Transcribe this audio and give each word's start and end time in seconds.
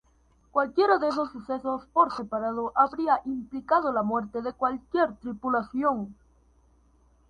Cualquiera 0.49 0.97
de 0.97 1.09
esos 1.09 1.31
sucesos 1.31 1.85
por 1.93 2.11
separado 2.11 2.71
habría 2.75 3.21
implicado 3.23 3.93
la 3.93 4.01
muerte 4.01 4.41
de 4.41 4.51
cualquier 4.51 5.15
tripulación. 5.17 6.15